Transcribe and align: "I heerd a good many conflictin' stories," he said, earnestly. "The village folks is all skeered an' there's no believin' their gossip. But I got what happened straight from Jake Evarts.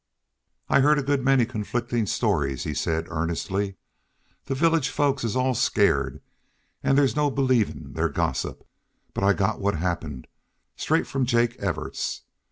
"I 0.67 0.81
heerd 0.81 0.97
a 0.97 1.03
good 1.03 1.23
many 1.23 1.45
conflictin' 1.45 2.07
stories," 2.07 2.63
he 2.63 2.73
said, 2.73 3.05
earnestly. 3.09 3.75
"The 4.45 4.55
village 4.55 4.89
folks 4.89 5.23
is 5.23 5.35
all 5.35 5.53
skeered 5.53 6.23
an' 6.81 6.95
there's 6.95 7.15
no 7.15 7.29
believin' 7.29 7.93
their 7.93 8.09
gossip. 8.09 8.65
But 9.13 9.23
I 9.23 9.33
got 9.33 9.59
what 9.61 9.75
happened 9.75 10.25
straight 10.75 11.05
from 11.05 11.27
Jake 11.27 11.55
Evarts. 11.59 12.21